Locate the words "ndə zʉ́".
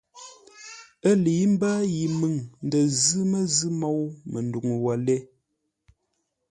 2.65-3.21